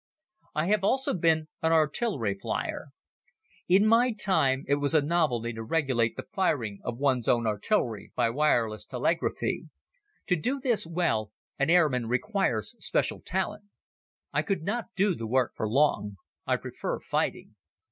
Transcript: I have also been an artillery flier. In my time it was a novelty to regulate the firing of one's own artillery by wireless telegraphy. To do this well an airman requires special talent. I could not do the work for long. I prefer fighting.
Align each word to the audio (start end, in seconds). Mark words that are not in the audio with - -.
I 0.55 0.65
have 0.69 0.83
also 0.83 1.13
been 1.13 1.47
an 1.61 1.71
artillery 1.71 2.33
flier. 2.33 2.87
In 3.67 3.85
my 3.85 4.11
time 4.11 4.65
it 4.67 4.77
was 4.77 4.95
a 4.95 5.01
novelty 5.03 5.53
to 5.53 5.61
regulate 5.61 6.15
the 6.15 6.25
firing 6.33 6.79
of 6.83 6.97
one's 6.97 7.27
own 7.27 7.45
artillery 7.45 8.11
by 8.15 8.31
wireless 8.31 8.83
telegraphy. 8.83 9.69
To 10.25 10.35
do 10.35 10.59
this 10.59 10.87
well 10.87 11.31
an 11.59 11.69
airman 11.69 12.07
requires 12.07 12.73
special 12.83 13.21
talent. 13.21 13.65
I 14.33 14.41
could 14.41 14.63
not 14.63 14.85
do 14.95 15.13
the 15.13 15.27
work 15.27 15.53
for 15.55 15.69
long. 15.69 16.17
I 16.47 16.55
prefer 16.55 16.99
fighting. 16.99 17.53